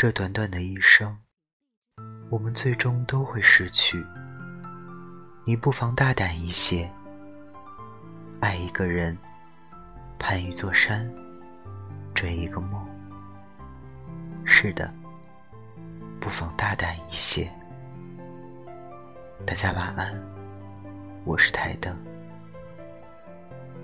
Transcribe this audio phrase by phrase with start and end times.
[0.00, 1.14] 这短短的一生
[2.30, 4.02] 我们最终都会失去。
[5.44, 6.90] 你不妨大胆一些
[8.40, 9.14] 爱一个人
[10.18, 11.06] 攀一座山
[12.14, 12.82] 追一个梦。
[14.46, 14.90] 是的
[16.18, 17.46] 不妨大胆一些。
[19.44, 20.18] 大家晚安
[21.26, 22.09] 我是台灯。